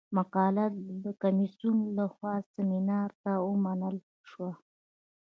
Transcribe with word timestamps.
مقاله 0.17 0.65
د 1.03 1.05
کمیسیون 1.21 1.77
له 1.97 2.05
خوا 2.13 2.33
سیمینار 2.53 3.09
ته 3.23 3.31
ومنل 3.49 3.95
شوه. 4.29 4.51